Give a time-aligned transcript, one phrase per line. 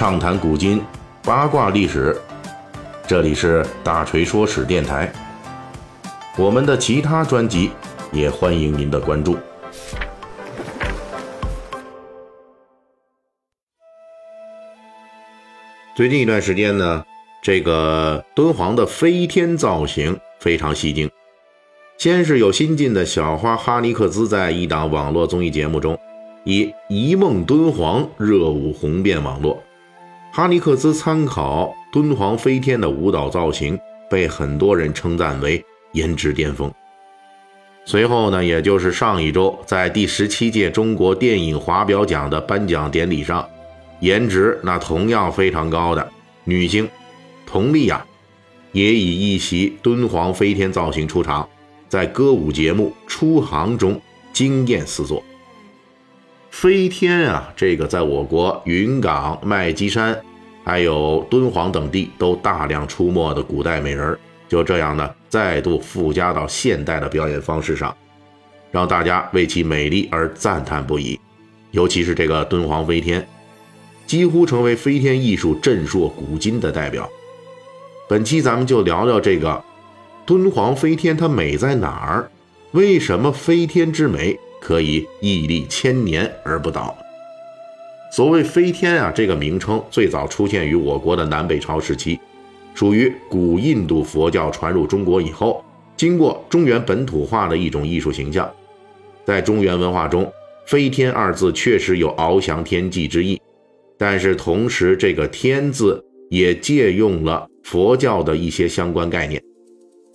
[0.00, 0.82] 畅谈古今，
[1.22, 2.18] 八卦历史。
[3.06, 5.12] 这里是大锤说史电台。
[6.38, 7.70] 我们的其他专辑
[8.10, 9.36] 也欢迎您的关注。
[15.94, 17.04] 最近一段时间呢，
[17.42, 21.10] 这个敦煌的飞天造型非常吸睛。
[21.98, 25.98] 先是有新晋的小花哈尼克孜在一档网络综艺节目中。
[26.44, 29.62] 以“一梦敦煌”热舞红遍网络，
[30.32, 35.62] 哈尼克孜参考敦煌飞天的舞蹈造型，被很多人称赞为
[35.92, 36.72] 颜值巅峰。
[37.84, 43.44] 随后呢，也就是上一周，在第十七届中国电影华表奖的颁奖典礼上，
[43.98, 46.08] 颜值那同样非常高的
[46.44, 46.88] 女星
[47.44, 48.06] 佟丽娅，
[48.70, 51.48] 也以一袭敦煌飞天造型出场，
[51.88, 54.00] 在歌舞节目《出航》中
[54.32, 55.20] 惊艳四座。
[56.50, 60.20] 飞天啊，这个在我国云冈、麦积山，
[60.64, 67.96] 还有敦煌等地都大量出没的古代美人，就这样呢，再度附加到现代的表演方式上，
[68.70, 71.18] 让大家为其美丽而赞叹不已。
[71.70, 73.26] 尤其是这个敦煌飞天，
[74.06, 77.08] 几乎成为飞天艺术震烁古今的代表。
[78.08, 79.62] 本期咱们就聊聊这个
[80.26, 82.28] 敦煌飞天，它美在哪儿？
[82.72, 84.38] 为什么飞天之美？
[84.60, 86.96] 可以屹立千年而不倒。
[88.12, 92.18] 所谓飞天啊，这个名称最早出现于我国的南北朝时期，
[92.74, 95.64] 属于古印度佛教传入中国以后，
[95.96, 98.50] 经过中原本土化的一种艺术形象。
[99.24, 100.30] 在中原文化中
[100.66, 103.40] ，“飞天”二字确实有翱翔天际之意，
[103.96, 109.40] 但是同时这个“天”字也借用了佛教的一些相关概念。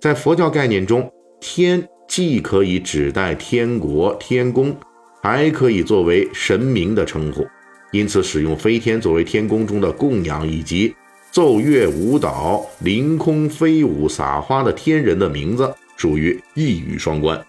[0.00, 1.08] 在佛教概念中
[1.40, 1.88] ，“天”。
[2.06, 4.76] 既可以指代天国、天宫，
[5.22, 7.46] 还可以作为神明的称呼，
[7.92, 10.94] 因此使用飞天作为天宫中的供养，以及
[11.30, 17.42] 奏乐舞蹈、凌空飞舞、撒花的天人的名字，属于一语双关。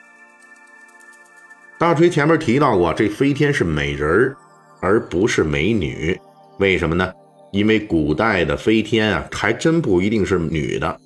[1.78, 4.38] 大锤前面提到过，这飞天是美人儿，
[4.80, 6.20] 而不是美女，
[6.58, 7.12] 为什么呢？
[7.52, 11.00] 因为古代的飞天啊，还真不一定是女的。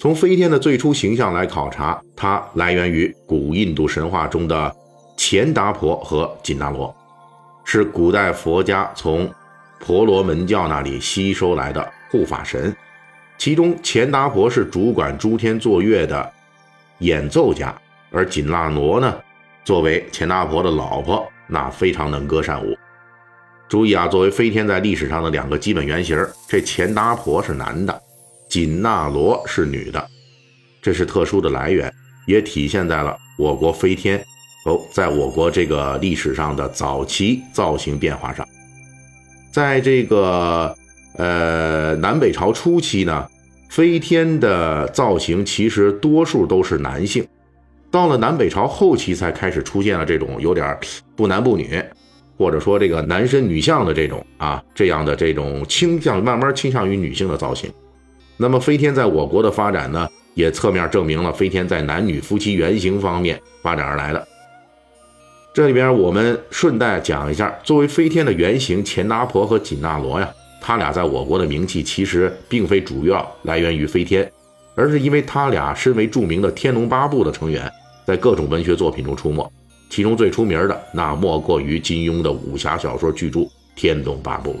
[0.00, 4.72] 从飞天的最初形象来考察，它来源于古印度神话中的
[5.16, 6.94] 钱达婆和紧那罗，
[7.64, 9.28] 是古代佛家从
[9.80, 12.74] 婆罗门教那里吸收来的护法神。
[13.38, 16.32] 其中，钱达婆是主管诸天作乐的
[16.98, 17.74] 演奏家，
[18.12, 19.12] 而紧那罗呢，
[19.64, 22.76] 作为钱达婆的老婆，那非常能歌善舞。
[23.68, 26.16] 注意啊，作为飞天在历史上的两个基本原型，
[26.46, 28.02] 这钱达婆是男的。
[28.48, 30.04] 锦那罗是女的，
[30.80, 31.92] 这是特殊的来源，
[32.26, 34.18] 也体现在了我国飞天
[34.64, 38.46] 哦，在我国这个历史上的早期造型变化上。
[39.50, 40.74] 在这个
[41.16, 43.26] 呃南北朝初期呢，
[43.68, 47.26] 飞天的造型其实多数都是男性，
[47.90, 50.78] 到了南北朝后期才开始出现了这种有点
[51.16, 51.82] 不男不女，
[52.36, 57.70] 或者说这个男身女相的这种啊这样的这种倾向，慢慢倾向于女性的造型。
[58.40, 64.28] 那么飞天在我国的发展呢，也侧面证明了飞天在男女夫妻原型方面发展而来的。
[65.52, 74.30] 这里边我们顺带讲一下，作为飞天的原型钱达婆和紧那罗呀，他俩在我国的名气其实并非主要来源于飞天，
[74.76, 77.68] 而是因为他俩身为著名的《天龙八部》的成员，
[78.06, 79.50] 在各种文学作品中出没，
[79.90, 83.40] 其中最出名的那莫过于金庸的武侠小说巨著
[83.74, 84.60] 《天龙八部》了。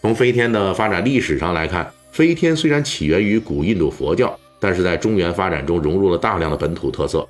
[0.00, 1.86] 从飞天的发展历史上来看。
[2.12, 7.26] 飞天虽然起源于古印度佛教，但是在中原发展中融入了大量的本土特色，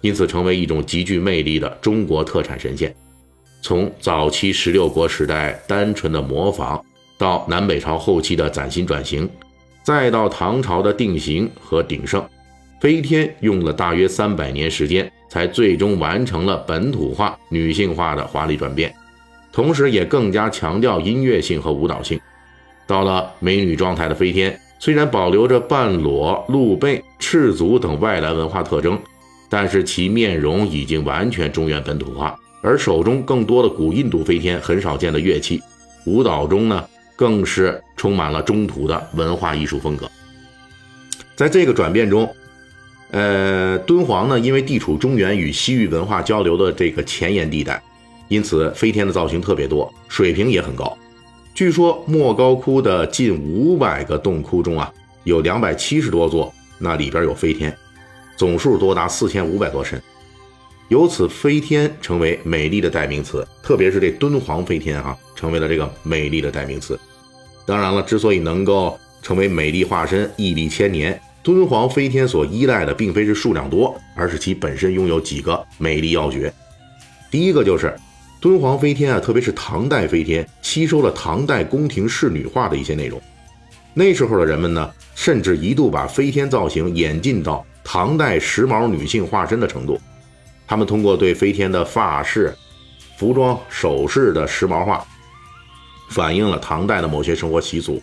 [0.00, 2.94] 因此成为一种极具魅力的中国特产神仙。
[3.62, 6.84] 从早期十六国时代单纯的模仿，
[7.16, 9.28] 到南北朝后期的崭新转型，
[9.82, 12.22] 再到唐朝的定型和鼎盛，
[12.80, 18.94] 飞天用了大约三百年时间，才最终完成了本土化、女性化的华丽转变，
[19.52, 22.20] 同时也更加强调音乐性和舞蹈性。
[22.86, 28.98] 到了美女状态的飞天，虽然保留着半裸、露背、赤足等外来文化特征，
[29.48, 35.62] 但是其面容已经完全中原本土化，而手中更多的古印度飞天很少见的乐器，
[36.06, 36.84] 舞蹈中呢
[37.16, 40.10] 更是充满了中土的文化艺术风格。
[41.34, 42.28] 在这个转变中，
[43.10, 47.82] 呃，敦煌呢因为地处中原与西域文化交流的这个前沿地带，
[48.28, 50.96] 因此飞天的造型特别多，水平也很高。
[51.54, 54.92] 据说莫高窟的近五百个洞窟中啊，
[55.22, 57.72] 有两百七十多座，那里边有飞天，
[58.36, 60.02] 总数多达四千五百多身。
[60.88, 66.98] 由此飞天成为美丽的代名词，特别是这敦煌飞天哈，成为了这个美丽的代名词。
[67.64, 76.52] 当然了，之所以能够成为美丽化身，屹立千年，敦煌飞天所依赖的并非是数量多，而是其本身拥有几个美丽要诀。
[77.30, 77.94] 第一个就是
[78.44, 83.18] 敦煌飞天啊，特别是唐代飞天，吸收了唐代宫廷仕女画的一些内容。
[83.94, 89.98] 那时候的人们呢，甚至一度把飞天造型演进到唐代时髦女性化身的程度。
[90.66, 92.54] 他们通过对飞天的发饰、
[93.16, 95.02] 服装、首饰的时髦化，
[96.10, 97.98] 反映了唐代的某些生活习俗。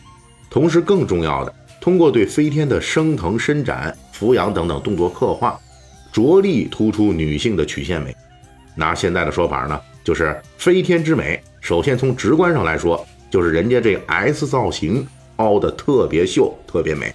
[0.49, 5.55] 同时，更重要的，通过对飞天的升腾、伸展、俯仰等等动作刻画，
[6.11, 8.15] 着力突出女性的曲线美。
[8.73, 11.41] 拿现在的说法呢，就是飞天之美。
[11.59, 15.07] 首先从直观上来说，就是人家这 S 造型
[15.37, 17.13] 凹的特别秀、特别美。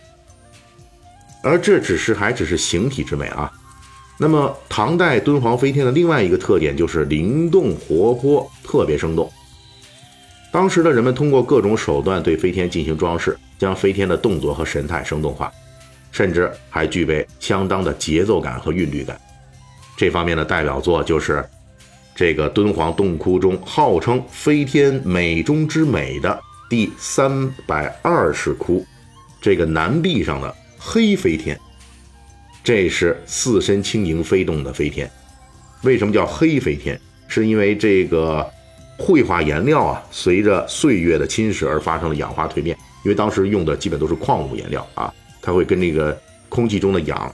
[1.42, 3.52] 而这只是还只是形体之美啊。
[4.18, 9.30] 那么，唐代敦煌飞天的另外一个特点就是灵动活泼，特别生动。
[10.50, 15.52] 当时的人们通过各种手段对飞天进行装饰，将飞天的动作和神态生动化，
[16.10, 19.20] 甚至还具备相当的节奏感和韵律感。
[19.98, 21.44] 这方面的代表作就是
[22.16, 28.84] 这个敦煌洞窟中号称飞天美中之美的第三百二十窟，
[29.38, 31.58] 这个南壁上的黑飞天。
[32.64, 35.08] 这是四身轻盈飞动的飞天，
[35.82, 36.98] 为什么叫黑飞天？
[37.28, 38.44] 是因为这个
[38.98, 42.74] 绘画颜料啊，随着岁月的侵蚀而发生了氧化蜕变。
[43.04, 46.18] 因为当时用的基本都是矿物颜料啊，它会跟这个
[46.48, 47.32] 空气中的氧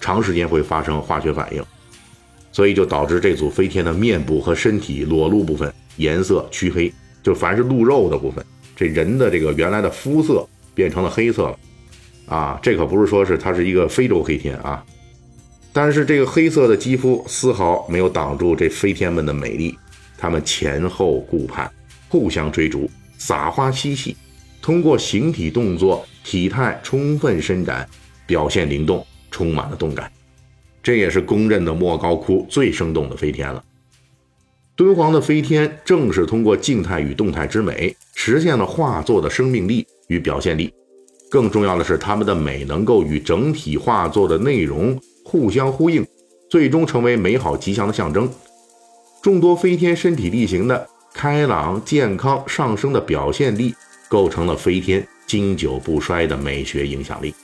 [0.00, 1.64] 长时间会发生化学反应，
[2.56, 6.90] 所以就导致这组飞天的面部和身体裸露部分颜色黢黑，
[7.22, 8.42] 就凡是露肉的部分，
[8.74, 11.58] 这人的这个原来的肤色变成了黑色了。
[12.24, 14.82] 啊，这可不是说是它是一个非洲黑天啊，
[15.70, 19.76] 但是这个黑色的肌肤丝毫没有挡住这飞天们的美丽，
[20.16, 21.70] 他们前后顾盼，
[22.08, 24.16] 互相追逐，撒花嬉戏，
[24.62, 27.86] 通过形体动作、体态充分伸展，
[28.26, 30.10] 表现灵动，充满了动感，
[30.86, 33.60] 这也是公认的莫高窟最生动的飞天了。
[34.76, 40.72] 敦煌的飞天正是通过静态与动态之美，实现了画作的生命力与表现力。
[41.28, 46.06] 更重要的是，他们的美能够与整体画作的内容互相呼应，
[46.48, 48.30] 最终成为美好吉祥的象征。
[49.20, 53.74] 众多飞天身体力行的开朗、健康、上升的表现力，
[54.08, 57.34] 构成了飞天经久不衰的美学影响力。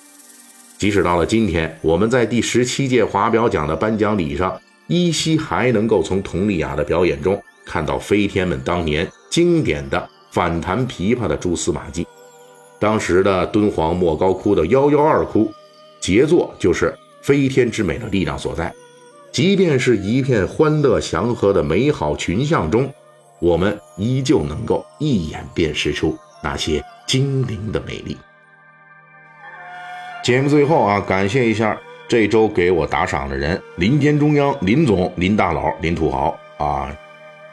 [0.83, 12.05] 即使到了今天，我们在第十七届华表奖的颁奖礼上，依稀还能够从佟丽娅的表演中看到飞天们当年经典的反弹琵琶的蛛丝马迹。
[12.81, 15.53] 当时的敦煌莫高窟的幺幺二窟，
[16.01, 16.93] 杰作就是
[17.23, 18.75] 飞天之美的力量所在。
[19.31, 22.93] 即便是一片欢乐祥和的美好群像中，
[23.39, 28.17] 我们依旧能够一眼辨识出那些精灵的美丽。
[30.23, 31.77] 节目最后啊，感谢一下
[32.07, 36.97] 这周给我打赏的人：林间中央、林总、林大佬、林土豪啊，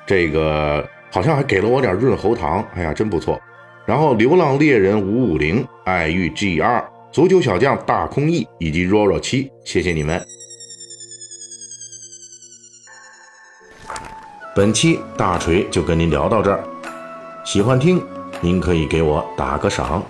[0.05, 3.41] 这个好像还给了我点润喉糖，哎呀，真不错。
[3.87, 10.23] 然后，流浪猎人五五零、爱玉 G 二、足球小将大空翼以及若若七，谢谢你们。
[14.55, 16.63] 本期大锤就跟您聊到这儿，
[17.43, 17.99] 喜欢听
[18.41, 20.03] 您可以给我打个赏。